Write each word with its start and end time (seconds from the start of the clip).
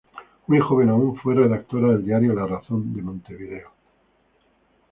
Muy 0.47 0.59
joven 0.61 0.89
aún, 0.89 1.15
fue 1.17 1.35
redactora 1.35 1.89
del 1.89 2.03
diario 2.03 2.33
"La 2.33 2.47
Razón" 2.47 2.91
de 2.91 3.03
Montevideo. 3.03 3.69